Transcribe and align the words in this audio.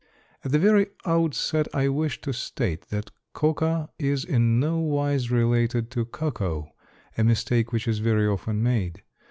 _At 0.43 0.51
the 0.51 0.57
very 0.57 0.87
outset 1.05 1.67
I 1.75 1.87
wish 1.87 2.21
to 2.21 2.33
state 2.33 2.89
that 2.89 3.11
coca 3.33 3.91
is 3.99 4.25
in 4.25 4.59
no 4.59 4.79
wise 4.79 5.29
related 5.29 5.91
to 5.91 6.05
cocoa, 6.05 6.71
a 7.19 7.23
mistake 7.23 7.71
which 7.71 7.87
is 7.87 7.99
very 7.99 8.25
often 8.27 8.63
made. 8.63 9.03